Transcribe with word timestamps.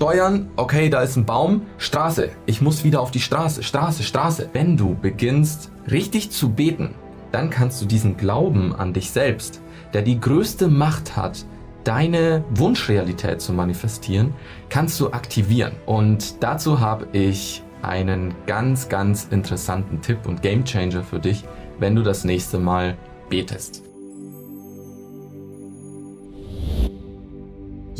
Steuern, 0.00 0.48
okay, 0.56 0.88
da 0.88 1.02
ist 1.02 1.16
ein 1.16 1.26
Baum, 1.26 1.66
Straße, 1.76 2.30
ich 2.46 2.62
muss 2.62 2.84
wieder 2.84 3.02
auf 3.02 3.10
die 3.10 3.20
Straße, 3.20 3.62
Straße, 3.62 4.02
Straße. 4.02 4.48
Wenn 4.54 4.78
du 4.78 4.94
beginnst 4.94 5.70
richtig 5.90 6.30
zu 6.30 6.48
beten, 6.48 6.94
dann 7.32 7.50
kannst 7.50 7.82
du 7.82 7.84
diesen 7.84 8.16
Glauben 8.16 8.74
an 8.74 8.94
dich 8.94 9.10
selbst, 9.10 9.60
der 9.92 10.00
die 10.00 10.18
größte 10.18 10.68
Macht 10.68 11.18
hat, 11.18 11.44
deine 11.84 12.42
Wunschrealität 12.48 13.42
zu 13.42 13.52
manifestieren, 13.52 14.32
kannst 14.70 14.98
du 15.00 15.12
aktivieren. 15.12 15.72
Und 15.84 16.42
dazu 16.42 16.80
habe 16.80 17.06
ich 17.12 17.62
einen 17.82 18.34
ganz, 18.46 18.88
ganz 18.88 19.28
interessanten 19.30 20.00
Tipp 20.00 20.20
und 20.26 20.40
Gamechanger 20.40 21.02
für 21.02 21.18
dich, 21.18 21.44
wenn 21.78 21.94
du 21.94 22.02
das 22.02 22.24
nächste 22.24 22.58
Mal 22.58 22.96
betest. 23.28 23.89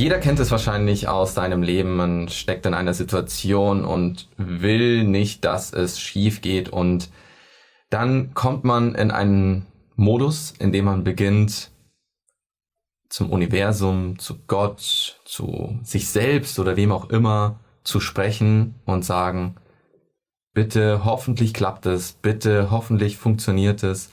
Jeder 0.01 0.19
kennt 0.19 0.41
es 0.41 0.51
wahrscheinlich 0.51 1.09
aus 1.09 1.35
seinem 1.35 1.63
Leben. 1.63 1.95
Man 1.95 2.31
steckt 2.31 2.65
in 2.65 2.73
einer 2.73 2.95
Situation 2.95 3.85
und 3.85 4.31
will 4.39 5.05
nicht, 5.05 5.45
dass 5.45 5.75
es 5.75 6.01
schief 6.01 6.41
geht. 6.41 6.71
Und 6.71 7.11
dann 7.91 8.33
kommt 8.33 8.65
man 8.65 8.95
in 8.95 9.11
einen 9.11 9.67
Modus, 9.97 10.55
in 10.59 10.73
dem 10.73 10.87
man 10.87 11.05
beginnt, 11.05 11.71
zum 13.11 13.29
Universum, 13.29 14.19
zu 14.19 14.39
Gott, 14.47 15.21
zu 15.27 15.79
sich 15.83 16.09
selbst 16.09 16.59
oder 16.59 16.77
wem 16.77 16.93
auch 16.93 17.11
immer 17.11 17.61
zu 17.85 18.01
sprechen 18.01 18.77
und 18.87 19.05
sagen, 19.05 19.57
bitte 20.55 21.05
hoffentlich 21.05 21.53
klappt 21.53 21.85
es, 21.85 22.13
bitte 22.13 22.71
hoffentlich 22.71 23.19
funktioniert 23.19 23.83
es, 23.83 24.11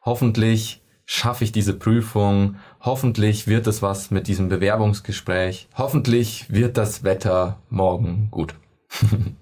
hoffentlich 0.00 0.80
schaffe 1.06 1.44
ich 1.44 1.52
diese 1.52 1.74
Prüfung, 1.74 2.56
hoffentlich 2.80 3.46
wird 3.46 3.66
es 3.68 3.80
was 3.80 4.10
mit 4.10 4.26
diesem 4.26 4.48
Bewerbungsgespräch, 4.48 5.68
hoffentlich 5.76 6.52
wird 6.52 6.76
das 6.76 7.04
Wetter 7.04 7.58
morgen 7.70 8.28
gut. 8.30 8.54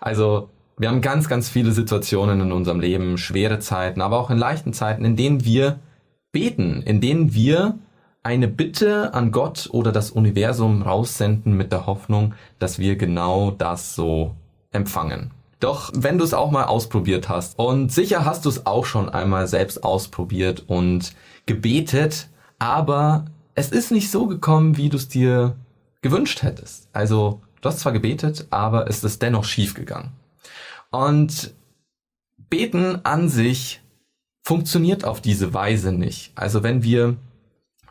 also 0.00 0.48
wir 0.78 0.88
haben 0.88 1.02
ganz, 1.02 1.28
ganz 1.28 1.48
viele 1.48 1.72
Situationen 1.72 2.40
in 2.40 2.52
unserem 2.52 2.80
Leben, 2.80 3.18
schwere 3.18 3.58
Zeiten, 3.58 4.00
aber 4.00 4.18
auch 4.18 4.30
in 4.30 4.38
leichten 4.38 4.72
Zeiten, 4.72 5.04
in 5.04 5.16
denen 5.16 5.44
wir 5.44 5.80
beten, 6.32 6.82
in 6.82 7.00
denen 7.00 7.34
wir 7.34 7.78
eine 8.22 8.48
Bitte 8.48 9.12
an 9.12 9.32
Gott 9.32 9.68
oder 9.72 9.92
das 9.92 10.10
Universum 10.10 10.82
raussenden 10.82 11.56
mit 11.56 11.72
der 11.72 11.86
Hoffnung, 11.86 12.34
dass 12.58 12.78
wir 12.78 12.96
genau 12.96 13.50
das 13.50 13.94
so 13.94 14.34
empfangen. 14.70 15.32
Doch 15.60 15.92
wenn 15.94 16.16
du 16.18 16.24
es 16.24 16.34
auch 16.34 16.50
mal 16.50 16.64
ausprobiert 16.64 17.28
hast 17.28 17.58
und 17.58 17.92
sicher 17.92 18.24
hast 18.24 18.46
du 18.46 18.48
es 18.48 18.66
auch 18.66 18.86
schon 18.86 19.10
einmal 19.10 19.46
selbst 19.46 19.84
ausprobiert 19.84 20.64
und 20.66 21.12
gebetet, 21.44 22.28
aber 22.58 23.26
es 23.54 23.70
ist 23.70 23.90
nicht 23.90 24.10
so 24.10 24.26
gekommen, 24.26 24.78
wie 24.78 24.88
du 24.88 24.96
es 24.96 25.08
dir 25.08 25.56
gewünscht 26.00 26.42
hättest. 26.42 26.88
Also 26.94 27.42
du 27.60 27.68
hast 27.68 27.80
zwar 27.80 27.92
gebetet, 27.92 28.46
aber 28.50 28.88
es 28.88 29.04
ist 29.04 29.20
dennoch 29.20 29.44
schief 29.44 29.74
gegangen. 29.74 30.12
Und 30.90 31.52
beten 32.48 33.04
an 33.04 33.28
sich 33.28 33.82
funktioniert 34.42 35.04
auf 35.04 35.20
diese 35.20 35.52
Weise 35.52 35.92
nicht. 35.92 36.32
Also 36.34 36.62
wenn 36.62 36.82
wir 36.82 37.16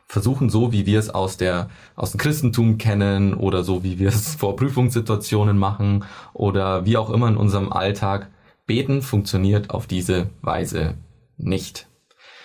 versuchen 0.09 0.49
so, 0.49 0.73
wie 0.73 0.85
wir 0.87 0.99
es 0.99 1.11
aus 1.11 1.37
der 1.37 1.69
aus 1.95 2.11
dem 2.11 2.17
Christentum 2.17 2.77
kennen 2.77 3.35
oder 3.35 3.63
so, 3.63 3.83
wie 3.83 3.99
wir 3.99 4.09
es 4.09 4.35
vor 4.39 4.57
Prüfungssituationen 4.57 5.57
machen 5.57 6.03
oder 6.33 6.85
wie 6.85 6.97
auch 6.97 7.11
immer 7.11 7.29
in 7.29 7.37
unserem 7.37 7.71
Alltag, 7.71 8.27
beten 8.65 9.01
funktioniert 9.01 9.69
auf 9.69 9.87
diese 9.87 10.29
Weise 10.41 10.95
nicht. 11.37 11.87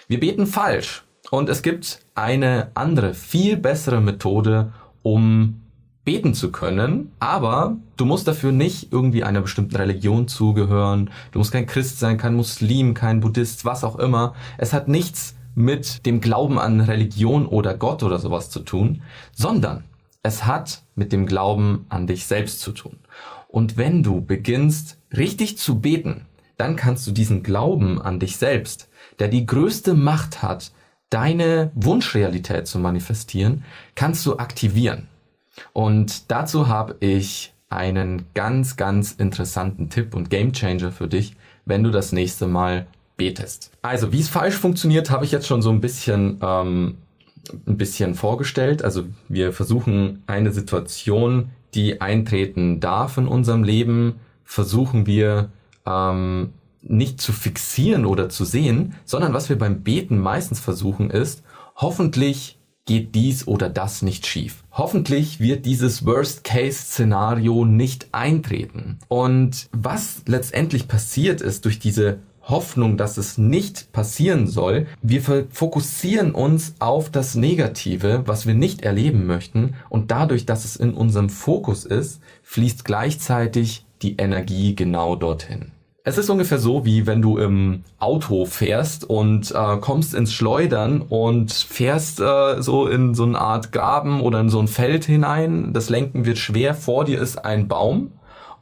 Wir 0.07 0.21
beten 0.21 0.47
falsch 0.47 1.05
und 1.31 1.49
es 1.49 1.63
gibt 1.63 2.01
eine 2.15 2.71
andere, 2.75 3.15
viel 3.15 3.57
bessere 3.57 4.01
Methode, 4.01 4.73
um 5.03 5.63
beten 6.05 6.35
zu 6.35 6.53
können, 6.53 7.13
aber 7.19 7.79
du 7.97 8.05
musst 8.05 8.29
dafür 8.29 8.53
nicht 8.53 8.93
irgendwie 8.93 9.25
einer 9.25 9.41
bestimmten 9.41 9.77
Religion 9.77 10.29
zugehören, 10.29 11.09
du 11.33 11.39
musst 11.39 11.53
kein 11.53 11.65
Christ 11.65 11.99
sein, 11.99 12.19
kein 12.19 12.35
Muslim, 12.35 12.93
kein 12.93 13.21
Buddhist, 13.21 13.65
was 13.65 13.85
auch 13.85 13.97
immer. 13.97 14.35
Es 14.59 14.75
hat 14.75 14.87
nichts 14.87 15.35
mit 15.55 16.07
dem 16.07 16.21
Glauben 16.21 16.59
an 16.59 16.81
Religion 16.81 17.47
oder 17.47 17.75
Gott 17.75 18.03
oder 18.03 18.19
sowas 18.19 18.51
zu 18.51 18.61
tun, 18.61 19.03
sondern 19.33 19.85
es 20.23 20.47
hat 20.47 20.83
mit 20.95 21.13
dem 21.13 21.27
Glauben 21.27 21.87
an 21.89 22.07
dich 22.07 22.27
selbst 22.27 22.61
zu 22.61 22.73
tun. 22.73 22.99
Und 23.49 23.77
wenn 23.77 24.03
du 24.03 24.21
beginnst 24.21 24.99
richtig 25.17 25.59
zu 25.59 25.81
beten, 25.81 26.27
dann 26.57 26.77
kannst 26.77 27.07
du 27.07 27.13
diesen 27.13 27.43
Glauben 27.43 28.01
an 28.01 28.19
dich 28.19 28.37
selbst, 28.37 28.89
der 29.19 29.29
die 29.29 29.47
größte 29.47 29.95
Macht 29.95 30.43
hat, 30.43 30.73
deine 31.11 31.71
Wunschrealität 31.75 32.67
zu 32.67 32.79
manifestieren, 32.79 33.65
kannst 33.95 34.25
du 34.27 34.39
aktivieren. 34.39 35.09
Und 35.73 36.31
dazu 36.31 36.69
habe 36.69 36.97
ich 37.01 37.53
einen 37.69 38.27
ganz, 38.35 38.77
ganz 38.77 39.13
interessanten 39.13 39.91
Tipp 39.91 40.15
und 40.15 40.31
Gamechanger 40.31 40.91
für 40.91 41.09
dich, 41.09 41.37
wenn 41.65 41.83
du 41.83 41.91
das 41.91 42.13
nächste 42.13 42.47
Mal 42.47 42.87
betest. 43.17 43.71
Also, 43.83 44.13
wie 44.13 44.21
es 44.21 44.29
falsch 44.29 44.57
funktioniert, 44.57 45.11
habe 45.11 45.25
ich 45.25 45.33
jetzt 45.33 45.47
schon 45.47 45.63
so 45.63 45.71
ein 45.71 45.81
bisschen, 45.81 46.39
ähm, 46.43 46.99
ein 47.67 47.77
bisschen 47.77 48.15
vorgestellt. 48.15 48.83
Also, 48.83 49.05
wir 49.29 49.53
versuchen 49.53 50.23
eine 50.27 50.53
Situation, 50.53 51.51
die 51.75 52.01
eintreten 52.01 52.81
darf 52.81 53.19
in 53.19 53.29
unserem 53.29 53.65
Leben, 53.65 54.15
versuchen 54.45 55.07
wir 55.07 55.51
ähm, 55.87 56.53
nicht 56.83 57.21
zu 57.21 57.33
fixieren 57.33 58.07
oder 58.07 58.29
zu 58.29 58.45
sehen, 58.45 58.95
sondern 59.05 59.33
was 59.33 59.49
wir 59.49 59.59
beim 59.59 59.83
Beten 59.83 60.19
meistens 60.19 60.61
versuchen 60.61 61.11
ist, 61.11 61.43
hoffentlich 61.77 62.59
geht 62.87 63.15
dies 63.15 63.49
oder 63.49 63.71
das 63.71 64.03
nicht 64.03 64.27
schief. 64.27 64.63
Hoffentlich 64.71 65.41
wird 65.41 65.65
dieses 65.65 66.05
Worst-Case-Szenario 66.05 67.65
nicht 67.65 68.09
eintreten. 68.13 68.99
Und 69.09 69.69
was 69.73 70.23
letztendlich 70.27 70.87
passiert 70.87 71.41
ist 71.41 71.65
durch 71.65 71.79
diese 71.79 72.19
Hoffnung, 72.49 72.97
dass 72.97 73.17
es 73.17 73.39
nicht 73.39 73.93
passieren 73.93 74.47
soll. 74.47 74.87
Wir 75.03 75.23
fokussieren 75.23 76.33
uns 76.33 76.75
auf 76.79 77.11
das 77.11 77.35
Negative, 77.35 78.23
was 78.27 78.47
wir 78.47 78.55
nicht 78.55 78.83
erleben 78.83 79.27
möchten 79.27 79.75
und 79.89 80.11
dadurch, 80.11 80.47
dass 80.47 80.65
es 80.65 80.77
in 80.77 80.95
unserem 80.95 81.31
Fokus 81.31 81.85
ist, 81.85 82.21
fließt 82.43 82.85
gleichzeitig 82.85 83.85
die 84.03 84.17
Energie 84.17 84.75
genau 84.75 85.17
dorthin. 85.17 85.73
Es 86.07 86.19
ist 86.19 86.29
ungefähr 86.29 86.59
so, 86.59 86.85
wie 86.85 87.07
wenn 87.07 87.23
du 87.23 87.39
im 87.39 87.83
Auto 87.99 88.45
fährst 88.45 89.09
und 89.09 89.53
äh, 89.53 89.77
kommst 89.79 90.13
ins 90.13 90.35
Schleudern 90.35 91.01
und 91.01 91.51
fährst 91.51 92.21
äh, 92.21 92.61
so 92.61 92.87
in 92.87 93.15
so 93.15 93.23
eine 93.23 93.41
Art 93.41 93.73
Graben 93.73 94.21
oder 94.21 94.39
in 94.41 94.51
so 94.51 94.61
ein 94.61 94.69
Feld 94.69 95.07
hinein. 95.07 95.73
Das 95.73 95.89
Lenken 95.89 96.27
wird 96.27 96.37
schwer. 96.37 96.75
Vor 96.75 97.07
dir 97.07 97.19
ist 97.19 97.43
ein 97.43 97.69
Baum. 97.69 98.13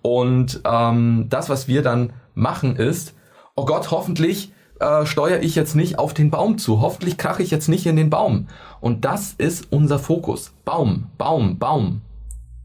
Und 0.03 0.61
ähm, 0.65 1.27
das, 1.31 1.49
was 1.49 1.67
wir 1.67 1.83
dann 1.83 2.13
machen, 2.37 2.77
ist, 2.77 3.15
oh 3.63 3.65
Gott, 3.65 3.93
hoffentlich 3.93 4.53
äh, 4.81 5.07
steuere 5.07 5.41
ich 5.41 5.55
jetzt 5.55 5.77
nicht 5.77 5.97
auf 6.01 6.15
den 6.15 6.31
Baum 6.31 6.59
zu, 6.59 6.81
hoffentlich 6.81 7.17
krache 7.17 7.45
ich 7.45 7.53
jetzt 7.53 7.69
nicht 7.69 7.87
in 7.87 7.95
den 7.95 8.11
Baum. 8.11 8.49
Und 8.81 9.05
das 9.05 9.35
ist 9.39 9.69
unser 9.71 10.01
Fokus. 10.01 10.53
Baum, 10.65 11.11
Baum, 11.17 11.61
Baum. 11.61 12.01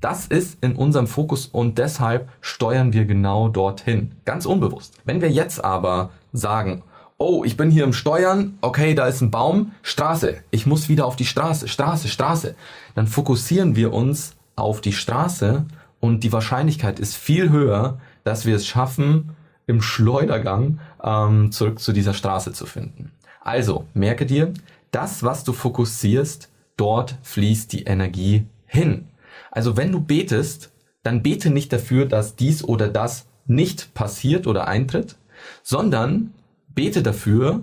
Das 0.01 0.25
ist 0.25 0.57
in 0.63 0.75
unserem 0.75 1.05
Fokus 1.05 1.45
und 1.45 1.77
deshalb 1.77 2.29
steuern 2.41 2.93
wir 2.93 3.05
genau 3.05 3.47
dorthin. 3.47 4.15
Ganz 4.25 4.47
unbewusst. 4.47 4.95
Wenn 5.05 5.21
wir 5.21 5.29
jetzt 5.29 5.63
aber 5.63 6.09
sagen, 6.33 6.81
oh, 7.19 7.43
ich 7.45 7.57
bin 7.57 7.69
hier 7.69 7.83
im 7.83 7.93
Steuern, 7.93 8.57
okay, 8.61 8.95
da 8.95 9.05
ist 9.05 9.21
ein 9.21 9.29
Baum, 9.29 9.73
Straße, 9.83 10.37
ich 10.49 10.65
muss 10.65 10.89
wieder 10.89 11.05
auf 11.05 11.15
die 11.15 11.25
Straße, 11.25 11.67
Straße, 11.67 12.07
Straße, 12.07 12.55
dann 12.95 13.05
fokussieren 13.05 13.75
wir 13.75 13.93
uns 13.93 14.35
auf 14.55 14.81
die 14.81 14.93
Straße 14.93 15.65
und 15.99 16.23
die 16.23 16.33
Wahrscheinlichkeit 16.33 16.99
ist 16.99 17.15
viel 17.15 17.51
höher, 17.51 17.99
dass 18.23 18.47
wir 18.47 18.55
es 18.55 18.65
schaffen, 18.65 19.36
im 19.67 19.81
Schleudergang 19.81 20.79
ähm, 21.03 21.51
zurück 21.51 21.79
zu 21.79 21.93
dieser 21.93 22.13
Straße 22.13 22.53
zu 22.53 22.65
finden. 22.65 23.11
Also, 23.41 23.85
merke 23.93 24.25
dir, 24.25 24.53
das, 24.91 25.23
was 25.23 25.43
du 25.43 25.53
fokussierst, 25.53 26.49
dort 26.77 27.15
fließt 27.21 27.71
die 27.73 27.83
Energie 27.83 28.47
hin. 28.65 29.07
Also 29.51 29.77
wenn 29.77 29.91
du 29.91 29.99
betest, 29.99 30.71
dann 31.03 31.23
bete 31.23 31.49
nicht 31.49 31.71
dafür, 31.73 32.05
dass 32.05 32.35
dies 32.35 32.63
oder 32.63 32.87
das 32.87 33.27
nicht 33.45 33.93
passiert 33.93 34.47
oder 34.47 34.67
eintritt, 34.67 35.15
sondern 35.63 36.33
bete 36.73 37.01
dafür, 37.01 37.61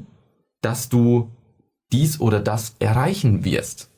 dass 0.61 0.89
du 0.89 1.31
dies 1.93 2.21
oder 2.21 2.41
das 2.41 2.77
erreichen 2.79 3.45
wirst. 3.45 3.91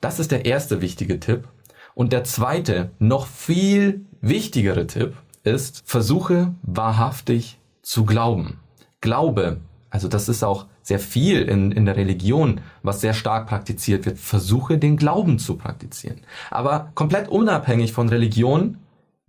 Das 0.00 0.18
ist 0.18 0.30
der 0.30 0.44
erste 0.44 0.80
wichtige 0.80 1.20
Tipp. 1.20 1.48
Und 1.94 2.12
der 2.12 2.24
zweite, 2.24 2.90
noch 2.98 3.26
viel 3.26 4.06
wichtigere 4.20 4.86
Tipp 4.86 5.14
ist, 5.46 5.82
versuche 5.86 6.54
wahrhaftig 6.62 7.58
zu 7.82 8.04
glauben. 8.04 8.58
Glaube, 9.00 9.60
also 9.90 10.08
das 10.08 10.28
ist 10.28 10.42
auch 10.42 10.66
sehr 10.82 10.98
viel 10.98 11.42
in, 11.42 11.72
in 11.72 11.86
der 11.86 11.96
Religion, 11.96 12.60
was 12.82 13.00
sehr 13.00 13.14
stark 13.14 13.46
praktiziert 13.46 14.06
wird. 14.06 14.18
Versuche 14.18 14.78
den 14.78 14.96
Glauben 14.96 15.38
zu 15.38 15.56
praktizieren. 15.56 16.20
Aber 16.50 16.92
komplett 16.94 17.28
unabhängig 17.28 17.92
von 17.92 18.08
Religion, 18.08 18.78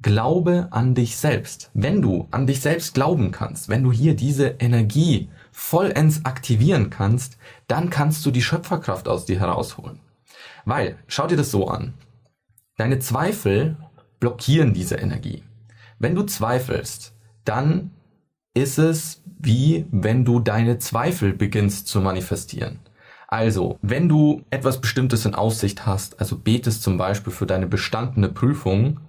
glaube 0.02 0.68
an 0.72 0.94
dich 0.94 1.18
selbst. 1.18 1.72
Wenn 1.74 2.02
du 2.02 2.28
an 2.32 2.46
dich 2.46 2.62
selbst 2.62 2.94
glauben 2.94 3.32
kannst, 3.32 3.70
wenn 3.70 3.84
du 3.84 3.92
hier 3.92 4.16
diese 4.16 4.56
Energie 4.60 5.30
vollends 5.52 6.26
aktivieren 6.26 6.90
kannst, 6.90 7.38
dann 7.68 7.90
kannst 7.90 8.26
du 8.26 8.32
die 8.32 8.44
Schöpferkraft 8.44 9.08
aus 9.08 9.26
dir 9.26 9.40
herausholen. 9.40 10.00
Weil, 10.66 10.98
schau 11.08 11.28
dir 11.28 11.38
das 11.38 11.50
so 11.50 11.68
an. 11.68 11.94
Deine 12.78 13.00
Zweifel 13.00 13.78
blockieren 14.20 14.74
diese 14.74 14.96
Energie. 14.96 15.44
Wenn 16.00 16.16
du 16.16 16.24
zweifelst, 16.24 17.14
dann 17.46 17.92
ist 18.54 18.78
es 18.78 19.24
wie 19.40 19.86
wenn 19.92 20.26
du 20.26 20.40
deine 20.40 20.80
Zweifel 20.80 21.34
beginnst 21.34 21.88
zu 21.88 22.02
manifestieren. 22.02 22.80
Also, 23.28 23.78
wenn 23.82 24.08
du 24.08 24.44
etwas 24.50 24.80
Bestimmtes 24.82 25.26
in 25.26 25.36
Aussicht 25.36 25.86
hast, 25.86 26.20
also 26.20 26.38
betest 26.38 26.82
zum 26.82 26.98
Beispiel 26.98 27.34
für 27.34 27.46
deine 27.46 27.68
bestandene 27.68 28.30
Prüfung, 28.30 29.02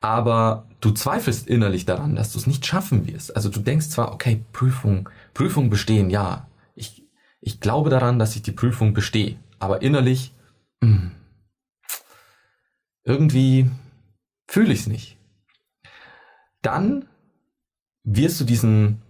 aber 0.00 0.68
du 0.80 0.92
zweifelst 0.92 1.48
innerlich 1.48 1.86
daran, 1.86 2.14
dass 2.14 2.32
du 2.32 2.38
es 2.38 2.46
nicht 2.46 2.66
schaffen 2.66 3.06
wirst. 3.06 3.34
Also 3.34 3.48
du 3.48 3.60
denkst 3.60 3.88
zwar, 3.88 4.12
okay, 4.12 4.44
Prüfung, 4.52 5.08
Prüfung 5.32 5.70
bestehen, 5.70 6.10
ja, 6.10 6.46
ich, 6.74 7.04
ich 7.40 7.60
glaube 7.60 7.88
daran, 7.88 8.18
dass 8.18 8.36
ich 8.36 8.42
die 8.42 8.52
Prüfung 8.52 8.92
bestehe, 8.92 9.36
aber 9.58 9.80
innerlich, 9.80 10.34
mh, 10.82 10.90
hm, 10.90 11.10
irgendwie 13.04 13.70
fühle 14.48 14.72
ich 14.72 14.80
es 14.80 14.86
nicht. 14.86 15.15
Dann 16.62 17.06
wirst 18.04 18.40
du 18.40 18.44
diesen 18.44 19.02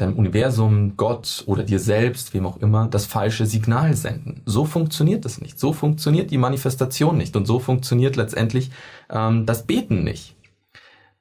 deinem 0.00 0.16
Universum, 0.16 0.96
Gott 0.96 1.44
oder 1.46 1.62
dir 1.62 1.78
selbst, 1.78 2.32
wem 2.34 2.46
auch 2.46 2.56
immer, 2.58 2.88
das 2.88 3.06
falsche 3.06 3.46
Signal 3.46 3.94
senden. 3.94 4.42
So 4.46 4.64
funktioniert 4.64 5.24
es 5.24 5.40
nicht. 5.40 5.58
So 5.58 5.72
funktioniert 5.72 6.30
die 6.30 6.38
Manifestation 6.38 7.16
nicht. 7.16 7.36
Und 7.36 7.46
so 7.46 7.58
funktioniert 7.58 8.16
letztendlich 8.16 8.70
ähm, 9.10 9.46
das 9.46 9.66
Beten 9.66 10.02
nicht. 10.02 10.36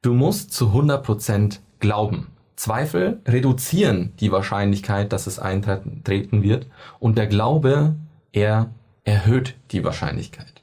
Du 0.01 0.13
musst 0.13 0.53
zu 0.53 0.67
100% 0.67 1.59
glauben. 1.79 2.27
Zweifel 2.55 3.21
reduzieren 3.27 4.13
die 4.19 4.31
Wahrscheinlichkeit, 4.31 5.13
dass 5.13 5.27
es 5.27 5.39
eintreten 5.39 6.43
wird. 6.43 6.67
Und 6.99 7.17
der 7.17 7.27
Glaube, 7.27 7.95
er 8.31 8.69
erhöht 9.03 9.55
die 9.71 9.83
Wahrscheinlichkeit. 9.83 10.61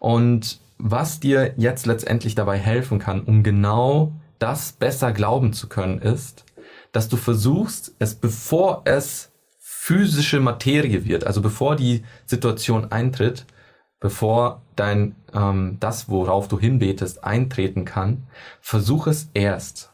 Und 0.00 0.60
was 0.78 1.20
dir 1.20 1.54
jetzt 1.56 1.86
letztendlich 1.86 2.34
dabei 2.34 2.58
helfen 2.58 2.98
kann, 2.98 3.22
um 3.22 3.42
genau 3.42 4.12
das 4.38 4.72
besser 4.72 5.12
glauben 5.12 5.52
zu 5.52 5.68
können, 5.68 5.98
ist, 5.98 6.44
dass 6.92 7.08
du 7.08 7.16
versuchst, 7.16 7.94
es 7.98 8.14
bevor 8.14 8.82
es 8.84 9.32
physische 9.58 10.40
Materie 10.40 11.04
wird, 11.04 11.26
also 11.26 11.42
bevor 11.42 11.76
die 11.76 12.04
Situation 12.26 12.90
eintritt, 12.90 13.46
bevor 14.00 14.62
dein 14.76 15.16
ähm, 15.32 15.78
das, 15.80 16.08
worauf 16.08 16.48
du 16.48 16.58
hinbetest, 16.58 17.24
eintreten 17.24 17.84
kann, 17.84 18.26
versuch 18.60 19.06
es 19.06 19.30
erst 19.34 19.92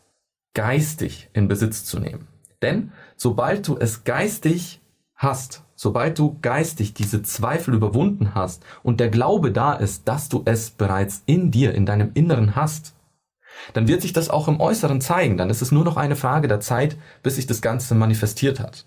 geistig 0.54 1.30
in 1.32 1.48
Besitz 1.48 1.84
zu 1.84 1.98
nehmen. 1.98 2.26
Denn 2.62 2.92
sobald 3.16 3.66
du 3.66 3.76
es 3.78 4.04
geistig 4.04 4.79
hast, 5.20 5.64
sobald 5.74 6.18
du 6.18 6.38
geistig 6.40 6.94
diese 6.94 7.22
Zweifel 7.22 7.74
überwunden 7.74 8.34
hast 8.34 8.64
und 8.82 9.00
der 9.00 9.10
Glaube 9.10 9.52
da 9.52 9.74
ist, 9.74 10.08
dass 10.08 10.30
du 10.30 10.42
es 10.46 10.70
bereits 10.70 11.22
in 11.26 11.50
dir, 11.50 11.74
in 11.74 11.84
deinem 11.84 12.12
Inneren 12.14 12.56
hast, 12.56 12.94
dann 13.74 13.86
wird 13.86 14.00
sich 14.00 14.14
das 14.14 14.30
auch 14.30 14.48
im 14.48 14.60
Äußeren 14.60 15.02
zeigen. 15.02 15.36
Dann 15.36 15.50
ist 15.50 15.60
es 15.60 15.72
nur 15.72 15.84
noch 15.84 15.98
eine 15.98 16.16
Frage 16.16 16.48
der 16.48 16.60
Zeit, 16.60 16.96
bis 17.22 17.36
sich 17.36 17.46
das 17.46 17.60
Ganze 17.60 17.94
manifestiert 17.94 18.60
hat. 18.60 18.86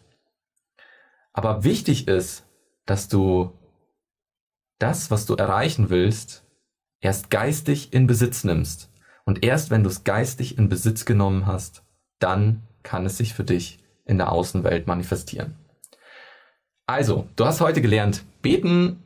Aber 1.33 1.63
wichtig 1.63 2.07
ist, 2.07 2.45
dass 2.88 3.07
du 3.07 3.51
das, 4.79 5.12
was 5.12 5.27
du 5.27 5.36
erreichen 5.36 5.91
willst, 5.91 6.45
erst 7.00 7.29
geistig 7.29 7.94
in 7.94 8.07
Besitz 8.07 8.44
nimmst. 8.44 8.89
Und 9.24 9.44
erst 9.44 9.69
wenn 9.69 9.83
du 9.83 9.89
es 9.89 10.03
geistig 10.03 10.57
in 10.57 10.68
Besitz 10.68 11.06
genommen 11.06 11.45
hast, 11.45 11.83
dann 12.18 12.63
kann 12.81 13.06
es 13.06 13.18
sich 13.18 13.36
für 13.36 13.44
dich 13.44 13.83
in 14.06 14.18
der 14.18 14.31
Außenwelt 14.31 14.88
manifestieren. 14.88 15.62
Also, 16.93 17.25
du 17.37 17.45
hast 17.45 17.59
heute 17.59 17.81
gelernt, 17.81 18.23
beten 18.43 19.01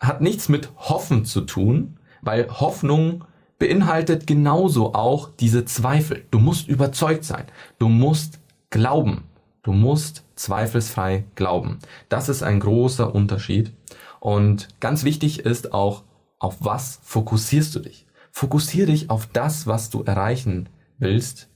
hat 0.00 0.22
nichts 0.22 0.48
mit 0.48 0.70
Hoffen 0.78 1.26
zu 1.26 1.42
tun, 1.42 1.98
weil 2.22 2.48
Hoffnung 2.48 3.26
beinhaltet 3.58 4.26
genauso 4.26 4.94
auch 4.94 5.28
diese 5.38 5.66
Zweifel. 5.66 6.24
Du 6.30 6.38
musst 6.38 6.66
überzeugt 6.66 7.24
sein. 7.24 7.44
Du 7.78 7.90
musst 7.90 8.40
glauben. 8.70 9.24
Du 9.62 9.72
musst 9.72 10.24
zweifelsfrei 10.34 11.24
glauben. 11.34 11.78
Das 12.08 12.30
ist 12.30 12.42
ein 12.42 12.58
großer 12.58 13.14
Unterschied. 13.14 13.70
Und 14.18 14.68
ganz 14.80 15.04
wichtig 15.04 15.40
ist 15.40 15.74
auch, 15.74 16.04
auf 16.38 16.56
was 16.60 17.00
fokussierst 17.02 17.74
du 17.74 17.80
dich? 17.80 18.06
Fokussiere 18.32 18.86
dich 18.86 19.10
auf 19.10 19.26
das, 19.26 19.66
was 19.66 19.90
du 19.90 20.02
erreichen 20.04 20.70
willst, 20.96 21.50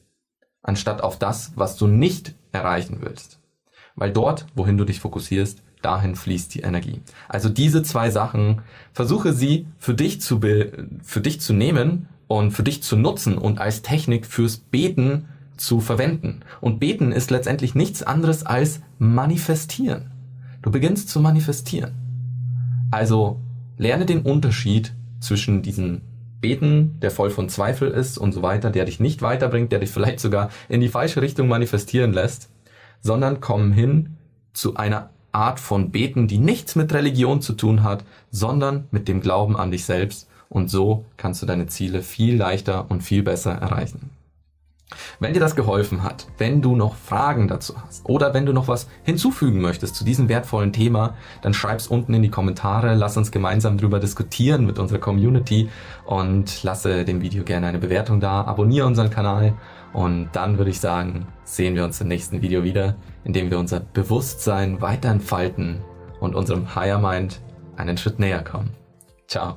anstatt 0.60 1.02
auf 1.02 1.18
das, 1.18 1.52
was 1.54 1.76
du 1.76 1.86
nicht 1.86 2.34
erreichen 2.52 2.98
willst. 3.00 3.40
Weil 3.94 4.12
dort, 4.12 4.44
wohin 4.54 4.76
du 4.76 4.84
dich 4.84 5.00
fokussierst, 5.00 5.62
dahin 5.82 6.16
fließt 6.16 6.54
die 6.54 6.60
Energie. 6.60 7.00
Also 7.28 7.48
diese 7.48 7.82
zwei 7.82 8.10
Sachen, 8.10 8.62
versuche 8.92 9.32
sie 9.32 9.66
für 9.78 9.94
dich 9.94 10.20
zu, 10.20 10.40
be 10.40 10.88
für 11.02 11.20
dich 11.20 11.40
zu 11.40 11.52
nehmen 11.52 12.08
und 12.28 12.52
für 12.52 12.62
dich 12.62 12.82
zu 12.82 12.96
nutzen 12.96 13.38
und 13.38 13.60
als 13.60 13.82
Technik 13.82 14.26
fürs 14.26 14.58
Beten 14.58 15.28
zu 15.56 15.80
verwenden. 15.80 16.40
Und 16.60 16.80
Beten 16.80 17.12
ist 17.12 17.30
letztendlich 17.30 17.74
nichts 17.74 18.02
anderes 18.02 18.44
als 18.44 18.80
manifestieren. 18.98 20.10
Du 20.62 20.70
beginnst 20.70 21.08
zu 21.08 21.20
manifestieren. 21.20 21.92
Also 22.90 23.40
lerne 23.78 24.06
den 24.06 24.22
Unterschied 24.22 24.94
zwischen 25.20 25.62
diesem 25.62 26.02
Beten, 26.40 26.98
der 27.00 27.10
voll 27.10 27.30
von 27.30 27.48
Zweifel 27.48 27.90
ist 27.90 28.18
und 28.18 28.32
so 28.32 28.42
weiter, 28.42 28.70
der 28.70 28.86
dich 28.86 29.00
nicht 29.00 29.22
weiterbringt, 29.22 29.72
der 29.72 29.78
dich 29.78 29.90
vielleicht 29.90 30.20
sogar 30.20 30.50
in 30.68 30.80
die 30.80 30.88
falsche 30.88 31.22
Richtung 31.22 31.48
manifestieren 31.48 32.12
lässt, 32.12 32.50
sondern 33.00 33.40
komm 33.40 33.72
hin 33.72 34.16
zu 34.52 34.76
einer 34.76 35.10
Art 35.32 35.60
von 35.60 35.90
Beten, 35.90 36.28
die 36.28 36.38
nichts 36.38 36.76
mit 36.76 36.92
Religion 36.92 37.40
zu 37.40 37.52
tun 37.52 37.82
hat, 37.82 38.04
sondern 38.30 38.86
mit 38.90 39.08
dem 39.08 39.20
Glauben 39.20 39.56
an 39.56 39.70
dich 39.70 39.84
selbst. 39.84 40.28
Und 40.48 40.68
so 40.70 41.04
kannst 41.16 41.42
du 41.42 41.46
deine 41.46 41.68
Ziele 41.68 42.02
viel 42.02 42.36
leichter 42.36 42.90
und 42.90 43.02
viel 43.02 43.22
besser 43.22 43.52
erreichen. 43.52 44.10
Wenn 45.18 45.32
dir 45.32 45.40
das 45.40 45.56
geholfen 45.56 46.02
hat, 46.02 46.26
wenn 46.38 46.62
du 46.62 46.76
noch 46.76 46.94
Fragen 46.94 47.48
dazu 47.48 47.74
hast 47.80 48.04
oder 48.08 48.34
wenn 48.34 48.46
du 48.46 48.52
noch 48.52 48.68
was 48.68 48.88
hinzufügen 49.02 49.60
möchtest 49.60 49.94
zu 49.94 50.04
diesem 50.04 50.28
wertvollen 50.28 50.72
Thema, 50.72 51.14
dann 51.42 51.54
schreib's 51.54 51.86
unten 51.86 52.14
in 52.14 52.22
die 52.22 52.30
Kommentare, 52.30 52.94
lass 52.94 53.16
uns 53.16 53.30
gemeinsam 53.30 53.78
drüber 53.78 54.00
diskutieren 54.00 54.66
mit 54.66 54.78
unserer 54.78 54.98
Community 54.98 55.68
und 56.06 56.62
lasse 56.62 57.04
dem 57.04 57.22
Video 57.22 57.44
gerne 57.44 57.66
eine 57.66 57.78
Bewertung 57.78 58.20
da, 58.20 58.42
abonniere 58.42 58.86
unseren 58.86 59.10
Kanal 59.10 59.54
und 59.92 60.30
dann 60.32 60.58
würde 60.58 60.70
ich 60.70 60.80
sagen, 60.80 61.26
sehen 61.44 61.74
wir 61.74 61.84
uns 61.84 62.00
im 62.00 62.08
nächsten 62.08 62.42
Video 62.42 62.62
wieder, 62.62 62.96
in 63.24 63.32
dem 63.32 63.50
wir 63.50 63.58
unser 63.58 63.80
Bewusstsein 63.80 64.80
weiter 64.80 65.10
entfalten 65.10 65.82
und 66.20 66.34
unserem 66.34 66.74
Higher 66.74 66.98
Mind 66.98 67.40
einen 67.76 67.96
Schritt 67.96 68.18
näher 68.18 68.44
kommen. 68.44 68.70
Ciao. 69.26 69.56